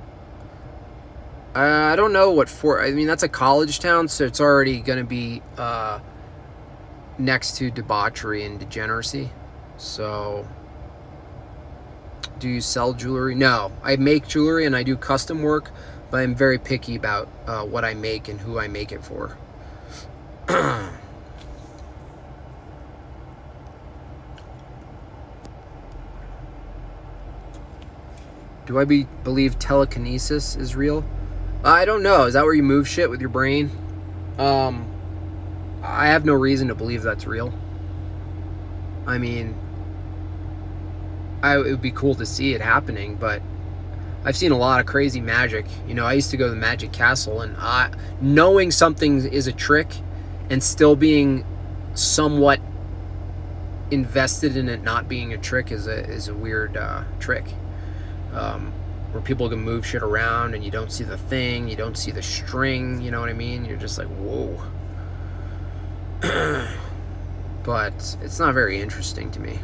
[1.56, 2.80] Uh, I don't know what Fort.
[2.80, 5.98] I mean, that's a college town, so it's already going to be uh,
[7.18, 9.30] next to debauchery and degeneracy.
[9.78, 10.46] So,
[12.38, 13.34] do you sell jewelry?
[13.34, 15.72] No, I make jewelry and I do custom work,
[16.12, 19.36] but I'm very picky about uh, what I make and who I make it for.
[28.66, 31.04] Do I be, believe telekinesis is real?
[31.64, 32.24] I don't know.
[32.24, 33.70] Is that where you move shit with your brain?
[34.38, 34.88] Um,
[35.82, 37.52] I have no reason to believe that's real.
[39.06, 39.56] I mean,
[41.42, 43.42] I, it would be cool to see it happening, but
[44.24, 45.66] I've seen a lot of crazy magic.
[45.88, 49.48] You know, I used to go to the Magic Castle, and I, knowing something is
[49.48, 49.88] a trick
[50.50, 51.44] and still being
[51.94, 52.60] somewhat
[53.90, 57.44] invested in it not being a trick is a is a weird uh, trick
[58.32, 58.72] um,
[59.12, 62.10] where people can move shit around and you don't see the thing, you don't see
[62.10, 63.64] the string, you know what I mean?
[63.64, 64.60] You're just like, whoa.
[67.62, 69.58] but it's not very interesting to me.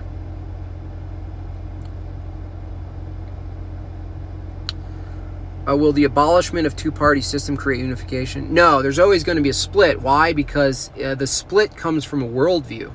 [5.69, 8.55] Uh, will the abolishment of two-party system create unification?
[8.55, 10.01] No, there's always going to be a split.
[10.01, 10.33] Why?
[10.33, 12.91] Because uh, the split comes from a worldview.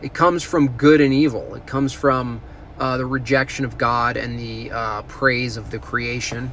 [0.00, 1.54] It comes from good and evil.
[1.54, 2.40] It comes from
[2.78, 6.52] uh, the rejection of God and the uh, praise of the creation,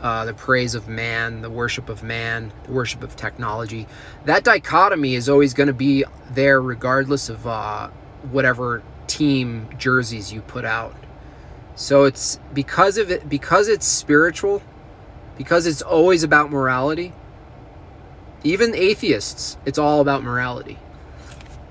[0.00, 3.86] uh, the praise of man, the worship of man, the worship of technology.
[4.24, 7.88] That dichotomy is always going to be there, regardless of uh,
[8.30, 10.94] whatever team jerseys you put out.
[11.74, 14.62] So it's because of it, because it's spiritual,
[15.36, 17.12] because it's always about morality.
[18.42, 20.78] Even atheists, it's all about morality.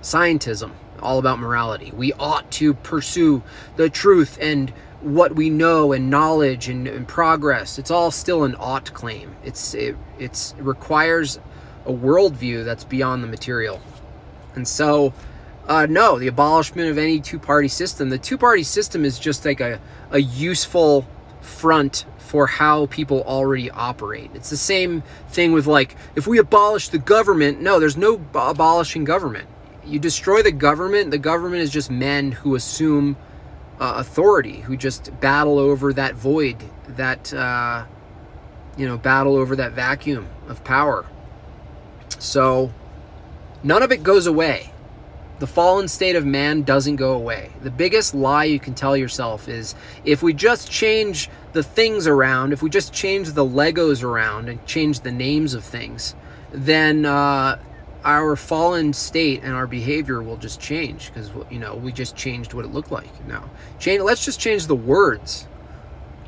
[0.00, 1.92] Scientism all about morality.
[1.94, 3.42] We ought to pursue
[3.76, 4.70] the truth and
[5.00, 7.78] what we know and knowledge and, and progress.
[7.78, 9.36] It's all still an ought claim.
[9.44, 11.38] It's it it's it requires
[11.86, 13.80] a worldview that's beyond the material.
[14.54, 15.14] And so,
[15.68, 18.10] uh, no, the abolishment of any two-party system.
[18.10, 19.80] The two-party system is just like a,
[20.10, 21.06] a useful
[21.40, 24.30] front for how people already operate.
[24.34, 29.04] It's the same thing with like, if we abolish the government, no, there's no abolishing
[29.04, 29.48] government
[29.88, 33.16] you destroy the government, the government is just men who assume
[33.80, 36.56] uh, authority, who just battle over that void,
[36.88, 37.84] that, uh,
[38.76, 41.06] you know, battle over that vacuum of power.
[42.18, 42.72] So
[43.62, 44.72] none of it goes away.
[45.38, 47.50] The fallen state of man doesn't go away.
[47.62, 52.52] The biggest lie you can tell yourself is if we just change the things around,
[52.52, 56.16] if we just change the Legos around and change the names of things,
[56.50, 57.60] then uh,
[58.04, 62.54] our fallen state and our behavior will just change because you know we just changed
[62.54, 65.46] what it looked like now change let's just change the words.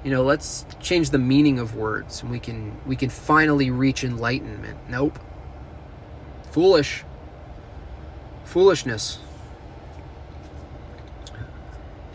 [0.02, 4.02] You know let's change the meaning of words and we can we can finally reach
[4.02, 4.78] enlightenment.
[4.88, 5.18] Nope.
[6.50, 7.04] Foolish.
[8.44, 9.18] Foolishness.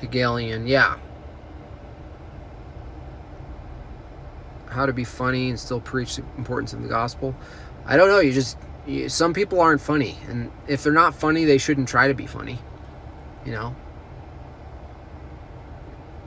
[0.01, 0.97] Hegelian yeah.
[4.67, 7.33] How to be funny and still preach the importance of the gospel.
[7.85, 8.57] I don't know you just
[9.07, 12.59] some people aren't funny and if they're not funny they shouldn't try to be funny
[13.45, 13.75] you know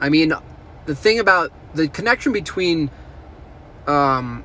[0.00, 0.32] i mean
[0.86, 2.90] the thing about the connection between
[3.86, 4.44] um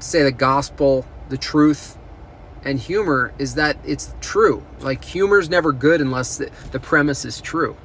[0.00, 1.98] say the gospel the truth
[2.64, 7.40] and humor is that it's true like humor's never good unless the, the premise is
[7.40, 7.76] true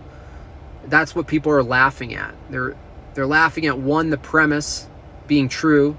[0.87, 2.35] That's what people are laughing at.
[2.49, 2.75] They're
[3.13, 4.87] they're laughing at one the premise
[5.27, 5.97] being true.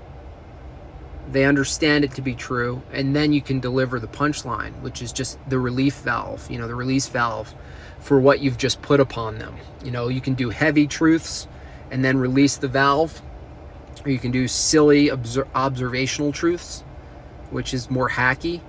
[1.31, 5.13] They understand it to be true, and then you can deliver the punchline, which is
[5.13, 7.55] just the relief valve, you know, the release valve
[7.99, 9.57] for what you've just put upon them.
[9.83, 11.49] You know, you can do heavy truths
[11.91, 13.23] and then release the valve,
[14.05, 16.81] or you can do silly obser- observational truths,
[17.51, 18.61] which is more hacky,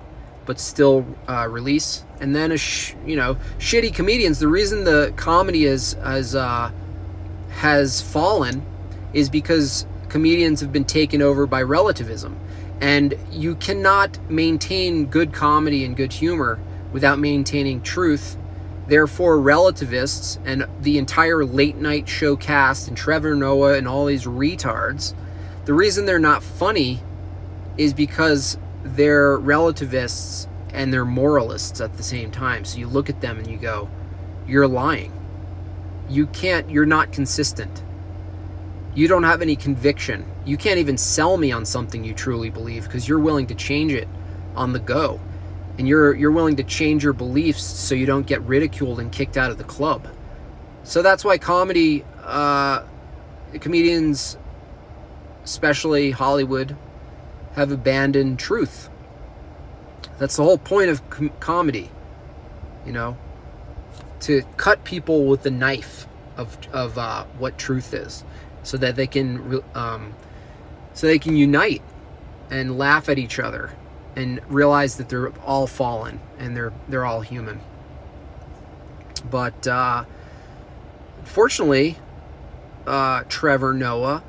[0.46, 2.04] but still uh, release.
[2.20, 4.38] And then a sh- you know shitty comedians.
[4.38, 6.70] The reason the comedy is uh,
[7.50, 8.64] has fallen
[9.12, 12.38] is because comedians have been taken over by relativism,
[12.80, 16.58] and you cannot maintain good comedy and good humor
[16.92, 18.36] without maintaining truth.
[18.86, 24.24] Therefore, relativists and the entire late night show cast and Trevor Noah and all these
[24.24, 25.14] retards,
[25.64, 27.02] the reason they're not funny
[27.76, 32.64] is because they're relativists and they're moralists at the same time.
[32.64, 33.90] So you look at them and you go,
[34.46, 35.12] you're lying.
[36.08, 37.82] You can't, you're not consistent.
[38.96, 40.24] You don't have any conviction.
[40.46, 43.92] You can't even sell me on something you truly believe because you're willing to change
[43.92, 44.08] it
[44.54, 45.20] on the go.
[45.76, 49.36] And you're you're willing to change your beliefs so you don't get ridiculed and kicked
[49.36, 50.08] out of the club.
[50.82, 52.84] So that's why comedy uh,
[53.60, 54.38] comedians
[55.44, 56.74] especially Hollywood
[57.54, 58.88] have abandoned truth.
[60.18, 61.90] That's the whole point of com- comedy,
[62.86, 63.18] you know,
[64.20, 66.06] to cut people with the knife
[66.38, 68.24] of of uh, what truth is,
[68.66, 70.14] so that they can um,
[70.92, 71.82] so they can unite
[72.50, 73.70] and laugh at each other
[74.14, 77.60] and realize that they're all fallen and they're they're all human.
[79.30, 80.04] But uh,
[81.24, 81.96] fortunately,
[82.86, 84.22] uh, Trevor Noah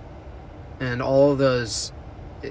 [0.80, 1.92] and all those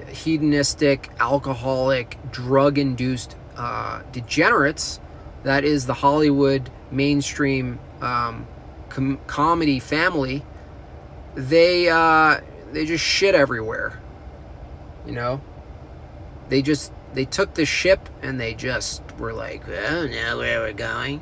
[0.09, 4.99] hedonistic, alcoholic, drug induced uh, degenerates
[5.43, 8.45] that is the Hollywood mainstream um,
[8.89, 10.43] com- comedy family,
[11.37, 14.01] they uh, they just shit everywhere.
[15.05, 15.41] You know,
[16.49, 20.73] they just they took the ship and they just were like, "Oh, know where we're
[20.73, 21.21] going.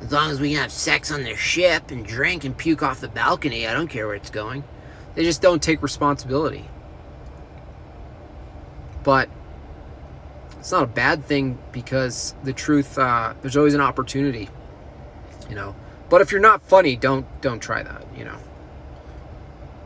[0.00, 3.00] As long as we can have sex on the ship and drink and puke off
[3.00, 4.62] the balcony, I don't care where it's going."
[5.14, 6.68] They just don't take responsibility.
[9.04, 9.28] But
[10.58, 14.50] it's not a bad thing because the truth, uh, there's always an opportunity,
[15.48, 15.74] you know.
[16.10, 18.38] But if you're not funny, don't don't try that, you know.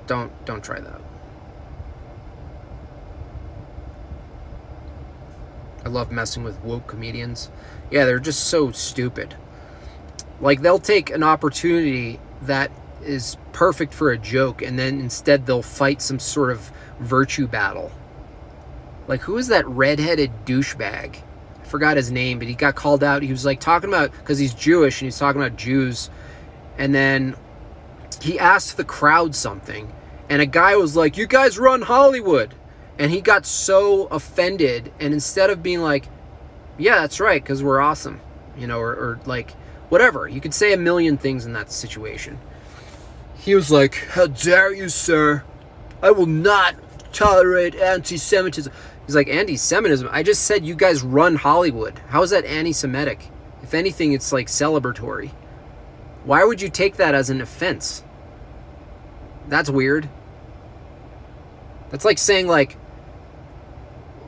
[0.09, 1.01] Don't don't try that.
[5.85, 7.51] I love messing with woke comedians.
[7.91, 9.37] Yeah, they're just so stupid.
[10.41, 12.71] Like they'll take an opportunity that
[13.05, 17.93] is perfect for a joke and then instead they'll fight some sort of virtue battle.
[19.07, 21.17] Like who is that redheaded douchebag?
[21.63, 23.23] I forgot his name, but he got called out.
[23.23, 26.09] He was like talking about because he's Jewish and he's talking about Jews,
[26.79, 27.37] and then
[28.23, 29.93] he asked the crowd something,
[30.29, 32.55] and a guy was like, "You guys run Hollywood,"
[32.99, 36.09] and he got so offended, and instead of being like,
[36.77, 38.21] "Yeah, that's right, because we're awesome,"
[38.57, 39.53] you know, or, or like
[39.89, 42.39] whatever, you could say a million things in that situation.
[43.39, 45.45] He was like, How dare you, sir?
[46.03, 46.75] I will not
[47.13, 48.73] tolerate anti Semitism.
[49.07, 50.09] He's like, Anti Semitism?
[50.11, 51.99] I just said you guys run Hollywood.
[52.09, 53.31] How is that anti Semitic?
[53.63, 55.31] If anything, it's like celebratory.
[56.25, 58.03] Why would you take that as an offense?
[59.49, 60.09] That's weird.
[61.91, 62.77] That's like saying, like,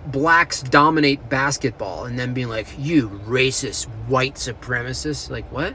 [0.07, 5.31] blacks dominate basketball and then being like, you racist white supremacist.
[5.31, 5.75] Like, what?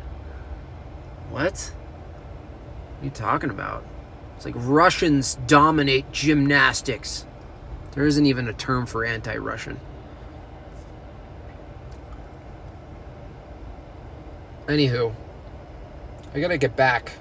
[1.30, 1.44] What?
[1.52, 3.84] What are you talking about?
[4.36, 7.26] It's like Russians dominate gymnastics.
[7.92, 9.80] There isn't even a term for anti Russian.
[14.68, 15.14] Anywho,
[16.34, 17.14] I gotta get back.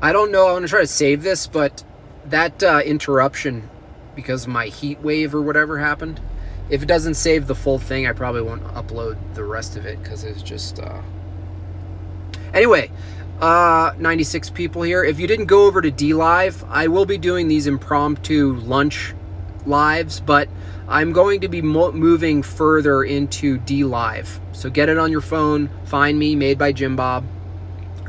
[0.00, 0.48] I don't know.
[0.48, 1.82] I'm gonna try to save this, but
[2.26, 3.68] that uh, interruption
[4.14, 6.20] because my heat wave or whatever happened.
[6.70, 10.02] If it doesn't save the full thing, I probably won't upload the rest of it
[10.02, 10.78] because it's just.
[10.78, 11.02] Uh...
[12.54, 12.90] Anyway,
[13.40, 15.02] uh, 96 people here.
[15.02, 19.14] If you didn't go over to D Live, I will be doing these impromptu lunch
[19.66, 20.48] lives, but
[20.88, 24.40] I'm going to be mo- moving further into D Live.
[24.52, 27.24] So get it on your phone, find me, made by Jim Bob.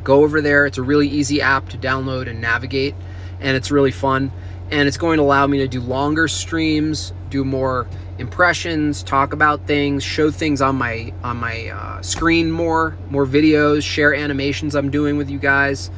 [0.04, 0.66] Go over there.
[0.66, 2.94] It's a really easy app to download and navigate,
[3.44, 4.32] and it's really fun.
[4.72, 7.88] And it's going to allow me to do longer streams, do more
[8.18, 13.84] impressions, talk about things, show things on my on my uh, screen more, more videos,
[13.84, 15.92] share animations I'm doing with you guys,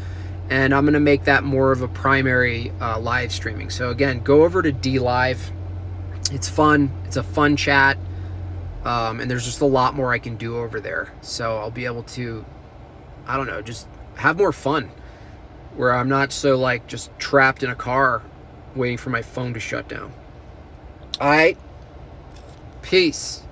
[0.50, 3.70] and I'm gonna make that more of a primary uh, live streaming.
[3.70, 5.40] So again, go over to DLive.
[6.32, 6.92] It's fun.
[7.06, 7.98] It's a fun chat,
[8.84, 11.14] um, and there's just a lot more I can do over there.
[11.22, 12.44] So I'll be able to,
[13.28, 14.90] I don't know, just have more fun
[15.76, 18.22] where I'm not so like just trapped in a car
[18.76, 20.14] waiting for my phone to shut down.
[21.20, 21.58] All right.
[22.82, 23.45] Peace.